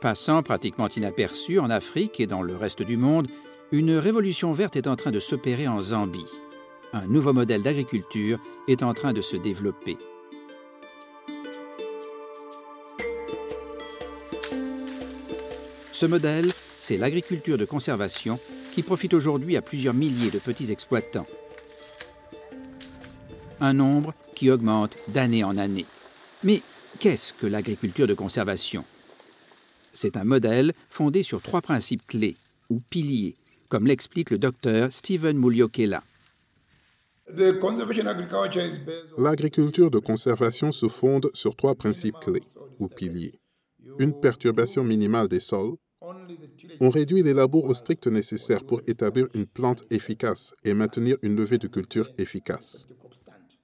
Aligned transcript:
Passant 0.00 0.44
pratiquement 0.44 0.88
inaperçu 0.88 1.58
en 1.58 1.70
Afrique 1.70 2.20
et 2.20 2.28
dans 2.28 2.42
le 2.42 2.54
reste 2.54 2.82
du 2.82 2.96
monde, 2.96 3.26
une 3.72 3.96
révolution 3.96 4.52
verte 4.52 4.76
est 4.76 4.86
en 4.86 4.94
train 4.94 5.10
de 5.10 5.18
s'opérer 5.18 5.66
en 5.66 5.82
Zambie. 5.82 6.24
Un 6.92 7.04
nouveau 7.06 7.32
modèle 7.32 7.64
d'agriculture 7.64 8.38
est 8.68 8.84
en 8.84 8.94
train 8.94 9.12
de 9.12 9.20
se 9.20 9.34
développer. 9.34 9.98
Ce 15.90 16.06
modèle, 16.06 16.52
c'est 16.78 16.96
l'agriculture 16.96 17.58
de 17.58 17.64
conservation 17.64 18.38
qui 18.72 18.84
profite 18.84 19.14
aujourd'hui 19.14 19.56
à 19.56 19.62
plusieurs 19.62 19.94
milliers 19.94 20.30
de 20.30 20.38
petits 20.38 20.70
exploitants. 20.70 21.26
Un 23.60 23.72
nombre 23.72 24.14
qui 24.36 24.48
augmente 24.48 24.96
d'année 25.08 25.42
en 25.42 25.58
année. 25.58 25.86
Mais 26.44 26.62
qu'est-ce 27.00 27.32
que 27.32 27.48
l'agriculture 27.48 28.06
de 28.06 28.14
conservation? 28.14 28.84
C'est 30.00 30.16
un 30.16 30.22
modèle 30.22 30.74
fondé 30.90 31.24
sur 31.24 31.42
trois 31.42 31.60
principes 31.60 32.06
clés, 32.06 32.36
ou 32.70 32.78
piliers, 32.88 33.34
comme 33.68 33.84
l'explique 33.84 34.30
le 34.30 34.38
docteur 34.38 34.92
Stephen 34.92 35.36
Muliokela. 35.36 36.04
L'agriculture 39.18 39.90
de 39.90 39.98
conservation 39.98 40.70
se 40.70 40.86
fonde 40.86 41.28
sur 41.34 41.56
trois 41.56 41.74
principes 41.74 42.20
clés, 42.20 42.44
ou 42.78 42.86
piliers. 42.86 43.40
Une 43.98 44.12
perturbation 44.12 44.84
minimale 44.84 45.26
des 45.26 45.40
sols, 45.40 45.74
on 46.78 46.90
réduit 46.90 47.24
les 47.24 47.34
labours 47.34 47.64
au 47.64 47.74
strict 47.74 48.06
nécessaire 48.06 48.62
pour 48.62 48.80
établir 48.86 49.26
une 49.34 49.46
plante 49.46 49.82
efficace 49.90 50.54
et 50.62 50.74
maintenir 50.74 51.16
une 51.22 51.34
levée 51.34 51.58
de 51.58 51.66
culture 51.66 52.08
efficace. 52.18 52.86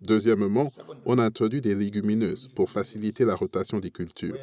Deuxièmement, 0.00 0.70
on 1.06 1.18
introduit 1.18 1.60
des 1.60 1.74
légumineuses 1.74 2.46
pour 2.54 2.70
faciliter 2.70 3.24
la 3.24 3.34
rotation 3.34 3.80
des 3.80 3.90
cultures. 3.90 4.38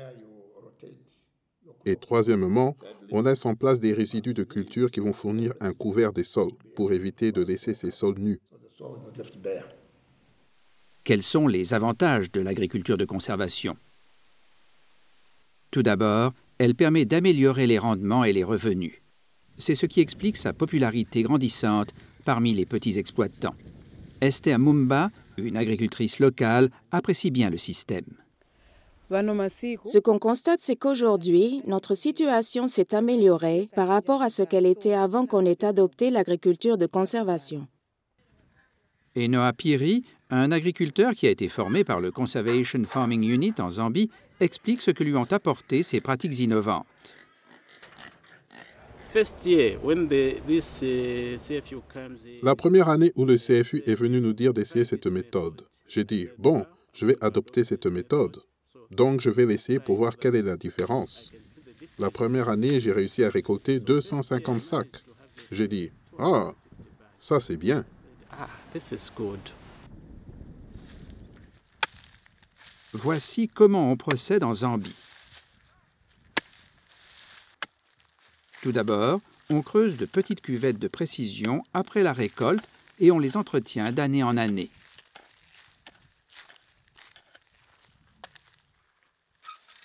Et 1.87 1.95
troisièmement, 1.95 2.75
on 3.11 3.21
laisse 3.21 3.45
en 3.45 3.55
place 3.55 3.79
des 3.79 3.93
résidus 3.93 4.33
de 4.33 4.43
culture 4.43 4.91
qui 4.91 4.99
vont 4.99 5.13
fournir 5.13 5.53
un 5.61 5.71
couvert 5.71 6.11
des 6.11 6.25
sols 6.25 6.51
pour 6.75 6.91
éviter 6.91 7.31
de 7.31 7.41
laisser 7.41 7.73
ces 7.73 7.91
sols 7.91 8.19
nus. 8.19 8.39
Quels 11.05 11.23
sont 11.23 11.47
les 11.47 11.73
avantages 11.73 12.29
de 12.29 12.41
l'agriculture 12.41 12.97
de 12.97 13.05
conservation? 13.05 13.77
Tout 15.71 15.81
d'abord, 15.81 16.33
elle 16.57 16.75
permet 16.75 17.05
d'améliorer 17.05 17.67
les 17.67 17.79
rendements 17.79 18.25
et 18.25 18.33
les 18.33 18.43
revenus. 18.43 19.01
C'est 19.57 19.75
ce 19.75 19.85
qui 19.85 20.01
explique 20.01 20.35
sa 20.35 20.51
popularité 20.51 21.23
grandissante 21.23 21.93
parmi 22.25 22.53
les 22.53 22.65
petits 22.65 22.99
exploitants. 22.99 23.55
Esther 24.19 24.59
Mumba, 24.59 25.09
une 25.37 25.55
agricultrice 25.55 26.19
locale, 26.19 26.69
apprécie 26.91 27.31
bien 27.31 27.49
le 27.49 27.57
système. 27.57 28.05
Ce 29.09 29.97
qu'on 29.99 30.19
constate, 30.19 30.59
c'est 30.61 30.75
qu'aujourd'hui, 30.75 31.61
notre 31.65 31.93
situation 31.93 32.67
s'est 32.67 32.93
améliorée 32.93 33.69
par 33.73 33.87
rapport 33.87 34.21
à 34.21 34.29
ce 34.29 34.43
qu'elle 34.43 34.65
était 34.65 34.93
avant 34.93 35.25
qu'on 35.25 35.45
ait 35.45 35.63
adopté 35.63 36.09
l'agriculture 36.09 36.77
de 36.77 36.87
conservation. 36.87 37.67
Et 39.15 39.29
Noah 39.29 39.53
Piri, 39.53 40.03
un 40.29 40.51
agriculteur 40.51 41.13
qui 41.13 41.25
a 41.25 41.29
été 41.29 41.47
formé 41.47 41.83
par 41.83 42.01
le 42.01 42.11
Conservation 42.11 42.83
Farming 42.85 43.23
Unit 43.23 43.53
en 43.59 43.69
Zambie, 43.69 44.11
explique 44.41 44.81
ce 44.81 44.91
que 44.91 45.03
lui 45.03 45.15
ont 45.15 45.31
apporté 45.31 45.83
ces 45.83 46.01
pratiques 46.01 46.37
innovantes. 46.37 46.85
La 52.43 52.55
première 52.55 52.89
année 52.89 53.11
où 53.15 53.25
le 53.25 53.37
CFU 53.37 53.81
est 53.85 53.95
venu 53.95 54.19
nous 54.19 54.33
dire 54.33 54.53
d'essayer 54.53 54.85
cette 54.85 55.07
méthode, 55.07 55.65
j'ai 55.87 56.03
dit, 56.03 56.27
bon, 56.37 56.65
je 56.93 57.05
vais 57.05 57.15
adopter 57.21 57.63
cette 57.63 57.87
méthode. 57.87 58.43
Donc, 58.91 59.21
je 59.21 59.29
vais 59.29 59.45
l'essayer 59.45 59.79
pour 59.79 59.97
voir 59.97 60.17
quelle 60.17 60.35
est 60.35 60.41
la 60.41 60.57
différence. 60.57 61.31
La 61.99 62.11
première 62.11 62.49
année, 62.49 62.79
j'ai 62.79 62.91
réussi 62.91 63.23
à 63.23 63.29
récolter 63.29 63.79
250 63.79 64.61
sacs. 64.61 65.03
J'ai 65.51 65.67
dit, 65.67 65.91
ah, 66.19 66.53
ça 67.19 67.39
c'est 67.39 67.57
bien. 67.57 67.85
Voici 72.93 73.47
comment 73.47 73.91
on 73.91 73.97
procède 73.97 74.43
en 74.43 74.53
Zambie. 74.53 74.95
Tout 78.61 78.71
d'abord, 78.71 79.21
on 79.49 79.61
creuse 79.61 79.97
de 79.97 80.05
petites 80.05 80.41
cuvettes 80.41 80.79
de 80.79 80.87
précision 80.87 81.63
après 81.73 82.03
la 82.03 82.13
récolte 82.13 82.67
et 82.99 83.11
on 83.11 83.19
les 83.19 83.37
entretient 83.37 83.91
d'année 83.91 84.23
en 84.23 84.37
année. 84.37 84.69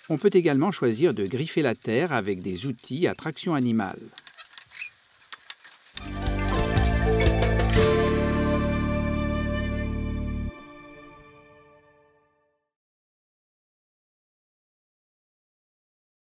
On 0.09 0.17
peut 0.17 0.31
également 0.33 0.71
choisir 0.71 1.13
de 1.13 1.25
griffer 1.25 1.61
la 1.61 1.75
terre 1.75 2.11
avec 2.11 2.41
des 2.41 2.65
outils 2.65 3.07
à 3.07 3.15
traction 3.15 3.53
animale. 3.53 3.99